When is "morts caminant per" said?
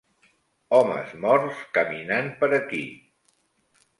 1.25-2.49